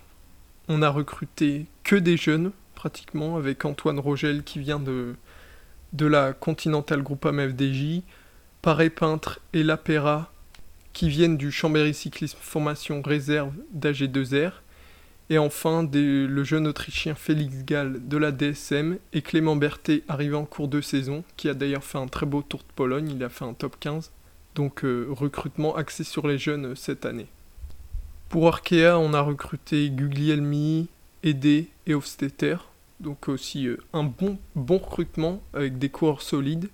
on 0.68 0.82
a 0.82 0.90
recruté 0.90 1.66
que 1.84 1.96
des 1.96 2.16
jeunes, 2.16 2.52
pratiquement, 2.74 3.36
avec 3.36 3.64
Antoine 3.64 3.98
Rogel 3.98 4.42
qui 4.42 4.58
vient 4.58 4.80
de, 4.80 5.14
de 5.92 6.06
la 6.06 6.32
Continental 6.32 7.02
Groupama 7.02 7.48
FDJ, 7.48 8.02
Paré 8.60 8.90
Peintre 8.90 9.40
et 9.52 9.62
Lapera 9.62 10.32
qui 10.92 11.08
viennent 11.08 11.36
du 11.36 11.50
Chambéry 11.50 11.94
Cyclisme 11.94 12.38
Formation 12.40 13.02
Réserve 13.02 13.54
d'AG2R, 13.74 14.52
et 15.30 15.38
enfin, 15.38 15.88
le 15.90 16.44
jeune 16.44 16.66
Autrichien 16.66 17.14
Félix 17.14 17.64
Gall 17.64 18.06
de 18.06 18.16
la 18.18 18.32
DSM 18.32 18.98
et 19.14 19.22
Clément 19.22 19.56
Berthet 19.56 20.02
arrivé 20.08 20.34
en 20.34 20.44
cours 20.44 20.68
de 20.68 20.82
saison, 20.82 21.24
qui 21.36 21.48
a 21.48 21.54
d'ailleurs 21.54 21.84
fait 21.84 21.98
un 21.98 22.08
très 22.08 22.26
beau 22.26 22.42
tour 22.42 22.60
de 22.60 22.72
Pologne, 22.74 23.10
il 23.14 23.24
a 23.24 23.30
fait 23.30 23.44
un 23.46 23.54
top 23.54 23.76
15. 23.80 24.10
Donc 24.54 24.84
euh, 24.84 25.06
recrutement 25.08 25.74
axé 25.74 26.04
sur 26.04 26.26
les 26.26 26.36
jeunes 26.36 26.66
euh, 26.66 26.74
cette 26.74 27.06
année. 27.06 27.28
Pour 28.28 28.46
Arkea, 28.48 28.98
on 28.98 29.14
a 29.14 29.22
recruté 29.22 29.88
Guglielmi, 29.88 30.88
Ede 31.22 31.66
et 31.86 31.94
Hofstetter. 31.94 32.56
Donc 33.00 33.28
aussi 33.28 33.66
euh, 33.66 33.78
un 33.92 34.04
bon, 34.04 34.38
bon 34.54 34.78
recrutement 34.78 35.42
avec 35.52 35.78
des 35.78 35.88
coureurs 35.88 36.22
solides. 36.22 36.70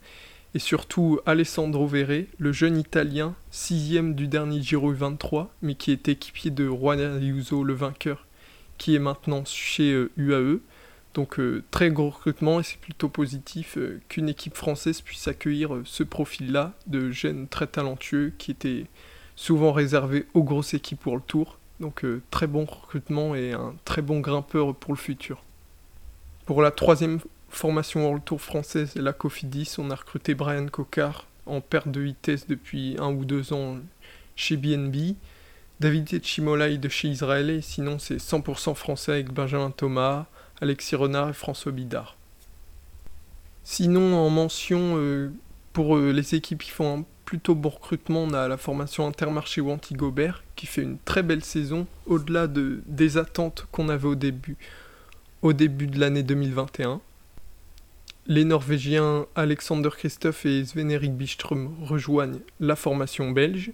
Et 0.55 0.59
surtout 0.59 1.21
Alessandro 1.26 1.87
Verre, 1.87 2.25
le 2.38 2.52
jeune 2.52 2.78
italien, 2.78 3.35
sixième 3.50 4.14
du 4.14 4.28
dernier 4.28 4.62
Giro 4.62 4.93
23, 4.93 5.55
mais 5.61 5.75
qui 5.75 5.93
est 5.93 6.09
équipier 6.09 6.50
de 6.50 6.67
Juan 6.67 7.00
Ayuso, 7.00 7.62
le 7.64 7.75
vainqueur, 7.75 8.26
qui 8.78 8.95
est 8.95 8.99
maintenant 8.99 9.45
chez 9.45 10.07
UAE. 10.17 10.33
Euh, 10.33 10.62
Donc 11.14 11.38
euh, 11.38 11.62
très 11.71 11.90
gros 11.90 12.11
recrutement 12.11 12.61
et 12.61 12.62
c'est 12.62 12.81
plutôt 12.81 13.09
positif 13.09 13.78
qu'une 14.09 14.28
équipe 14.28 14.57
française 14.57 15.00
puisse 15.02 15.28
accueillir 15.28 15.83
ce 15.85 16.02
profil-là 16.02 16.75
de 16.87 17.11
jeunes 17.11 17.49
très 17.49 17.67
talentueux 17.67 18.33
qui 18.38 18.50
étaient 18.50 18.87
souvent 19.37 19.73
réservés 19.73 20.26
aux 20.35 20.43
grosses 20.43 20.75
équipes 20.75 21.00
pour 21.00 21.17
le 21.17 21.23
tour. 21.23 21.59
Donc 21.81 22.05
très 22.31 22.47
bon 22.47 22.65
recrutement 22.65 23.35
et 23.35 23.53
un 23.53 23.75
très 23.85 24.03
bon 24.03 24.21
grimpeur 24.21 24.75
pour 24.75 24.93
le 24.93 24.99
futur. 24.99 25.43
Pour 26.47 26.63
la 26.63 26.71
troisième 26.71 27.21
formation 27.51 28.05
World 28.05 28.25
Tour 28.25 28.41
française, 28.41 28.95
la 28.97 29.13
Cofidis, 29.13 29.77
on 29.79 29.91
a 29.91 29.95
recruté 29.95 30.35
Brian 30.35 30.67
Cocard 30.67 31.27
en 31.47 31.61
perte 31.61 31.89
de 31.89 32.01
vitesse 32.01 32.47
depuis 32.47 32.97
un 32.99 33.13
ou 33.13 33.25
deux 33.25 33.53
ans 33.53 33.79
chez 34.37 34.57
BNB. 34.57 35.15
David 35.81 36.25
Chimolai 36.25 36.77
de 36.79 36.89
chez 36.89 37.09
Israël, 37.09 37.51
et 37.51 37.61
sinon 37.61 37.99
c'est 37.99 38.17
100% 38.17 38.75
français 38.75 39.13
avec 39.13 39.33
Benjamin 39.33 39.71
Thomas, 39.71 40.27
Alexis 40.61 40.97
Renard 40.97 41.31
et 41.31 41.35
François 41.35 41.71
Bidard. 41.71 42.17
Sinon, 43.63 44.17
en 44.17 44.31
mention, 44.31 44.95
euh, 44.97 45.31
pour 45.73 45.97
euh, 45.97 46.11
les 46.11 46.35
équipes 46.35 46.63
qui 46.63 46.71
font 46.71 47.01
un 47.01 47.05
plutôt 47.29 47.55
bon 47.55 47.69
recrutement, 47.69 48.23
on 48.23 48.33
a 48.33 48.49
la 48.49 48.57
formation 48.57 49.07
Intermarché 49.07 49.61
Wanty 49.61 49.93
Gobert 49.93 50.43
qui 50.57 50.65
fait 50.65 50.81
une 50.81 50.97
très 50.97 51.23
belle 51.23 51.45
saison, 51.45 51.87
au-delà 52.07 52.47
de, 52.47 52.81
des 52.87 53.19
attentes 53.19 53.67
qu'on 53.71 53.91
avait 53.91 54.09
au 54.09 54.15
début, 54.15 54.57
au 55.43 55.53
début 55.53 55.89
de 55.89 56.01
l'année 56.01 56.23
2021. 56.23 57.03
Les 58.29 58.47
Norvégiens 58.47 59.27
Alexander 59.35 59.91
Christophe 59.91 60.47
et 60.47 60.65
Sven 60.65 60.91
Erik 60.91 61.19
Biström 61.19 61.69
rejoignent 61.83 62.41
la 62.61 62.77
formation 62.77 63.31
belge. 63.31 63.73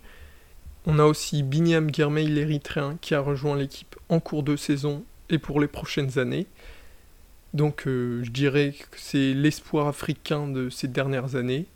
On 0.85 0.99
a 0.99 1.05
aussi 1.05 1.45
Binyam 1.45 1.95
Girmay, 1.95 2.25
l'érythréen, 2.25 2.99
qui 3.01 3.15
a 3.15 3.21
rejoint 3.21 3.57
l'équipe 3.57 3.95
en 4.09 4.19
cours 4.19 4.43
de 4.43 4.57
saison 4.57 5.05
et 5.31 5.39
pour 5.39 5.61
les 5.61 5.69
prochaines 5.69 6.19
années. 6.19 6.49
Donc 7.53 7.87
euh, 7.87 8.25
je 8.25 8.33
dirais 8.33 8.75
que 8.91 8.99
c'est 8.99 9.33
l'espoir 9.33 9.87
africain 9.87 10.49
de 10.49 10.71
ces 10.71 10.89
dernières 10.89 11.37
années, 11.37 11.67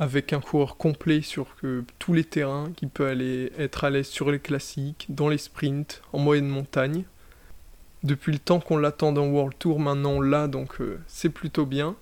avec 0.00 0.32
un 0.32 0.40
coureur 0.40 0.78
complet 0.78 1.20
sur 1.20 1.54
tous 1.98 2.14
les 2.14 2.24
terrains, 2.24 2.72
qui 2.74 2.86
peut 2.86 3.06
aller 3.06 3.52
être 3.58 3.84
à 3.84 3.90
l'aise 3.90 4.08
sur 4.08 4.30
les 4.30 4.40
classiques, 4.40 5.06
dans 5.10 5.28
les 5.28 5.36
sprints, 5.36 6.00
en 6.14 6.18
moyenne 6.18 6.48
montagne. 6.48 7.04
Depuis 8.02 8.32
le 8.32 8.38
temps 8.38 8.60
qu'on 8.60 8.78
l'attend 8.78 9.12
dans 9.12 9.26
World 9.26 9.54
Tour, 9.58 9.78
maintenant 9.78 10.22
l'a, 10.22 10.48
donc 10.48 10.80
euh, 10.80 10.98
c'est 11.06 11.28
plutôt 11.28 11.66
bien. 11.66 11.96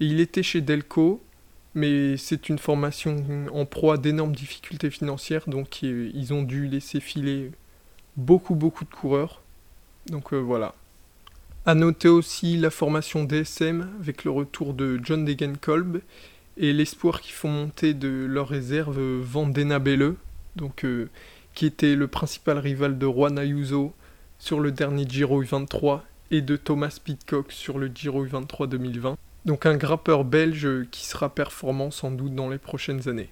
Et 0.00 0.04
il 0.04 0.20
était 0.20 0.42
chez 0.42 0.60
Delco, 0.60 1.22
mais 1.74 2.18
c'est 2.18 2.50
une 2.50 2.58
formation 2.58 3.24
en 3.54 3.64
proie 3.64 3.96
d'énormes 3.96 4.36
difficultés 4.36 4.90
financières, 4.90 5.48
donc 5.48 5.82
ils 5.82 6.34
ont 6.34 6.42
dû 6.42 6.66
laisser 6.66 7.00
filer 7.00 7.52
beaucoup 8.18 8.54
beaucoup 8.54 8.84
de 8.84 8.90
coureurs. 8.90 9.40
Donc 10.08 10.34
euh, 10.34 10.36
voilà. 10.36 10.74
À 11.64 11.74
noter 11.74 12.08
aussi 12.08 12.58
la 12.58 12.70
formation 12.70 13.24
DSM 13.24 13.88
avec 14.00 14.24
le 14.24 14.30
retour 14.30 14.74
de 14.74 15.00
John 15.02 15.24
Degenkolb 15.24 16.02
et 16.60 16.74
l'espoir 16.74 17.22
qu'ils 17.22 17.32
font 17.32 17.48
monter 17.48 17.94
de 17.94 18.26
leur 18.28 18.48
réserve 18.48 19.00
Vandena 19.00 19.78
Belle, 19.78 20.14
donc 20.56 20.84
euh, 20.84 21.08
qui 21.54 21.64
était 21.64 21.96
le 21.96 22.06
principal 22.06 22.58
rival 22.58 22.98
de 22.98 23.06
Juan 23.06 23.38
Ayuso 23.38 23.94
sur 24.38 24.60
le 24.60 24.70
dernier 24.70 25.08
Giro 25.08 25.42
U23 25.42 26.02
et 26.30 26.42
de 26.42 26.56
Thomas 26.56 26.98
Pitcock 27.02 27.50
sur 27.50 27.78
le 27.78 27.90
Giro 27.92 28.26
U23 28.26 28.68
2020. 28.68 29.16
Donc 29.46 29.64
un 29.64 29.78
grappeur 29.78 30.24
belge 30.24 30.68
qui 30.90 31.06
sera 31.06 31.34
performant 31.34 31.90
sans 31.90 32.10
doute 32.10 32.34
dans 32.34 32.50
les 32.50 32.58
prochaines 32.58 33.08
années. 33.08 33.30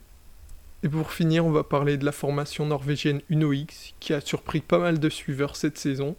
Et 0.82 0.88
pour 0.88 1.12
finir, 1.12 1.44
on 1.44 1.50
va 1.50 1.64
parler 1.64 1.98
de 1.98 2.06
la 2.06 2.12
formation 2.12 2.64
norvégienne 2.64 3.20
UnoX 3.28 3.92
qui 4.00 4.14
a 4.14 4.22
surpris 4.22 4.60
pas 4.60 4.78
mal 4.78 4.98
de 4.98 5.08
suiveurs 5.10 5.54
cette 5.54 5.76
saison. 5.76 6.16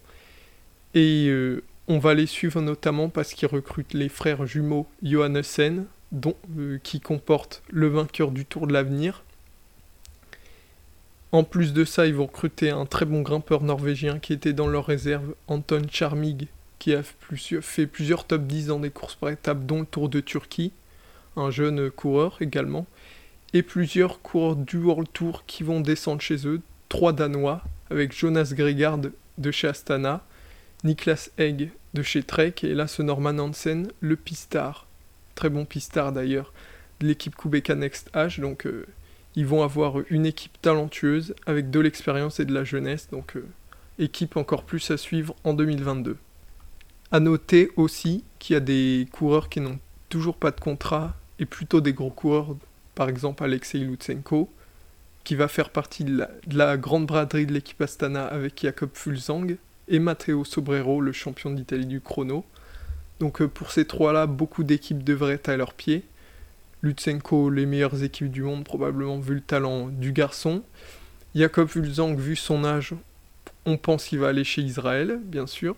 Et 0.93 1.25
euh, 1.29 1.63
on 1.87 1.97
va 1.97 2.13
les 2.13 2.27
suivre 2.27 2.61
notamment 2.61 3.09
parce 3.09 3.33
qu'ils 3.33 3.47
recrutent 3.47 3.95
les 3.95 4.09
frères 4.09 4.45
jumeaux 4.45 4.87
Johannessen, 5.01 5.87
dont, 6.11 6.35
euh, 6.57 6.79
qui 6.83 6.99
comportent 6.99 7.61
le 7.69 7.87
vainqueur 7.87 8.31
du 8.31 8.45
Tour 8.45 8.67
de 8.67 8.73
l'Avenir. 8.73 9.23
En 11.31 11.43
plus 11.43 11.73
de 11.73 11.85
ça, 11.85 12.07
ils 12.07 12.15
vont 12.15 12.25
recruter 12.25 12.71
un 12.71 12.85
très 12.85 13.05
bon 13.05 13.21
grimpeur 13.21 13.61
norvégien 13.61 14.17
qui 14.19 14.33
était 14.33 14.53
dans 14.53 14.67
leur 14.67 14.87
réserve, 14.87 15.35
Anton 15.47 15.83
Charmig, 15.91 16.47
qui 16.79 16.95
a 16.95 17.03
fait 17.03 17.85
plusieurs 17.85 18.25
top 18.25 18.47
10 18.47 18.67
dans 18.67 18.79
des 18.79 18.89
courses 18.89 19.15
par 19.15 19.29
étapes, 19.29 19.65
dont 19.65 19.81
le 19.81 19.85
Tour 19.85 20.09
de 20.09 20.21
Turquie, 20.21 20.71
un 21.35 21.51
jeune 21.51 21.91
coureur 21.91 22.37
également, 22.41 22.87
et 23.53 23.61
plusieurs 23.61 24.21
coureurs 24.21 24.55
du 24.55 24.77
World 24.77 25.07
Tour 25.13 25.43
qui 25.45 25.63
vont 25.63 25.81
descendre 25.81 26.21
chez 26.21 26.47
eux, 26.47 26.61
trois 26.87 27.13
Danois, 27.13 27.61
avec 27.91 28.17
Jonas 28.17 28.53
Gregard 28.55 28.97
de 28.97 29.51
chez 29.51 29.67
Astana, 29.67 30.23
Niklas 30.83 31.29
Egg 31.37 31.71
de 31.93 32.01
chez 32.01 32.23
Trek, 32.23 32.55
et 32.63 32.73
là 32.73 32.87
ce 32.87 33.01
Norman 33.01 33.37
Hansen, 33.37 33.87
le 33.99 34.15
pistard, 34.15 34.87
très 35.39 35.49
bon 35.49 35.63
pistard 35.63 36.11
d'ailleurs, 36.11 36.51
de 36.99 37.07
l'équipe 37.07 37.33
Kubeka 37.33 37.73
Next 37.73 38.11
H, 38.13 38.41
donc 38.41 38.67
euh, 38.67 38.85
ils 39.37 39.45
vont 39.45 39.63
avoir 39.63 39.95
une 40.09 40.25
équipe 40.25 40.61
talentueuse 40.61 41.33
avec 41.45 41.71
de 41.71 41.79
l'expérience 41.79 42.41
et 42.41 42.45
de 42.45 42.53
la 42.53 42.65
jeunesse, 42.65 43.07
donc 43.09 43.37
euh, 43.37 43.47
équipe 43.99 44.35
encore 44.35 44.63
plus 44.63 44.91
à 44.91 44.97
suivre 44.97 45.33
en 45.45 45.53
2022. 45.53 46.17
À 47.13 47.21
noter 47.21 47.71
aussi 47.77 48.25
qu'il 48.37 48.55
y 48.55 48.57
a 48.57 48.59
des 48.59 49.07
coureurs 49.13 49.47
qui 49.47 49.61
n'ont 49.61 49.79
toujours 50.09 50.35
pas 50.35 50.51
de 50.51 50.59
contrat 50.59 51.15
et 51.39 51.45
plutôt 51.45 51.79
des 51.79 51.93
gros 51.93 52.09
coureurs, 52.09 52.57
par 52.93 53.07
exemple 53.07 53.41
Alexei 53.41 53.79
Lutsenko, 53.79 54.49
qui 55.23 55.35
va 55.35 55.47
faire 55.47 55.69
partie 55.69 56.03
de 56.03 56.27
la, 56.51 56.75
grande 56.75 57.05
braderie 57.05 57.45
de 57.45 57.53
l'équipe 57.53 57.81
Astana 57.81 58.25
avec 58.25 58.59
Jakob 58.61 58.89
Fulzang 58.93 59.55
et 59.87 59.99
Matteo 59.99 60.43
Sobrero, 60.43 60.99
le 60.99 61.13
champion 61.13 61.51
d'Italie 61.51 61.85
du 61.85 62.01
chrono. 62.01 62.43
Donc 63.19 63.41
euh, 63.41 63.47
pour 63.47 63.71
ces 63.71 63.85
trois-là, 63.85 64.27
beaucoup 64.27 64.63
d'équipes 64.63 65.03
devraient 65.03 65.33
être 65.33 65.49
à 65.49 65.57
leurs 65.57 65.73
pieds. 65.73 66.03
Lutsenko, 66.81 67.49
les 67.49 67.65
meilleures 67.65 68.03
équipes 68.03 68.31
du 68.31 68.41
monde, 68.41 68.63
probablement 68.63 69.19
vu 69.19 69.35
le 69.35 69.41
talent 69.41 69.87
du 69.87 70.13
garçon. 70.13 70.63
Jakob 71.35 71.67
Fulzang, 71.67 72.15
vu 72.15 72.35
son 72.35 72.63
âge, 72.63 72.93
on 73.65 73.77
pense 73.77 74.05
qu'il 74.05 74.19
va 74.19 74.29
aller 74.29 74.45
chez 74.45 74.61
Israël, 74.61 75.19
bien 75.23 75.45
sûr. 75.45 75.75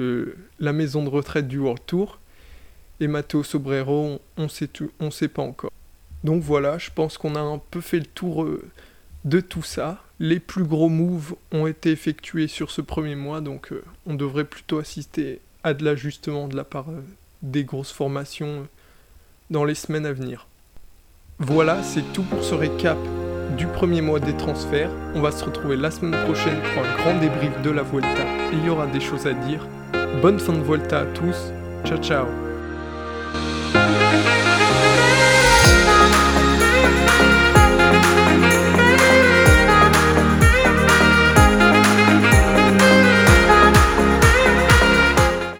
Euh, 0.00 0.36
la 0.60 0.72
maison 0.72 1.02
de 1.02 1.08
retraite 1.08 1.48
du 1.48 1.58
World 1.58 1.82
Tour. 1.86 2.18
Et 3.00 3.08
Matteo 3.08 3.42
Sobrero, 3.42 4.20
on 4.36 4.48
on 5.00 5.10
sait 5.10 5.28
pas 5.28 5.42
encore. 5.42 5.72
Donc 6.22 6.42
voilà, 6.42 6.78
je 6.78 6.90
pense 6.94 7.18
qu'on 7.18 7.34
a 7.34 7.40
un 7.40 7.58
peu 7.58 7.80
fait 7.80 7.98
le 7.98 8.06
tour 8.06 8.44
euh, 8.44 8.62
de 9.24 9.40
tout 9.40 9.62
ça. 9.62 10.02
Les 10.20 10.38
plus 10.38 10.64
gros 10.64 10.88
moves 10.88 11.34
ont 11.50 11.66
été 11.66 11.90
effectués 11.90 12.46
sur 12.46 12.70
ce 12.70 12.80
premier 12.80 13.16
mois, 13.16 13.40
donc 13.40 13.72
on 14.06 14.14
devrait 14.14 14.44
plutôt 14.44 14.78
assister 14.78 15.40
à 15.64 15.74
de 15.74 15.84
l'ajustement 15.84 16.46
de 16.46 16.56
la 16.56 16.64
part 16.64 16.86
des 17.42 17.64
grosses 17.64 17.92
formations 17.92 18.68
dans 19.50 19.64
les 19.64 19.74
semaines 19.74 20.06
à 20.06 20.12
venir. 20.12 20.46
Voilà, 21.38 21.82
c'est 21.82 22.12
tout 22.12 22.22
pour 22.22 22.44
ce 22.44 22.54
récap 22.54 22.98
du 23.56 23.66
premier 23.66 24.00
mois 24.00 24.20
des 24.20 24.36
transferts. 24.36 24.90
On 25.14 25.20
va 25.20 25.32
se 25.32 25.44
retrouver 25.44 25.76
la 25.76 25.90
semaine 25.90 26.18
prochaine 26.24 26.60
pour 26.72 26.84
un 26.84 26.96
grand 26.96 27.20
débrief 27.20 27.60
de 27.62 27.70
la 27.70 27.82
Vuelta 27.82 28.22
et 28.52 28.56
il 28.56 28.64
y 28.64 28.70
aura 28.70 28.86
des 28.86 29.00
choses 29.00 29.26
à 29.26 29.32
dire. 29.32 29.66
Bonne 30.22 30.38
fin 30.38 30.52
de 30.52 30.62
Vuelta 30.62 31.00
à 31.00 31.06
tous. 31.06 31.52
Ciao 31.84 31.98
ciao 31.98 32.43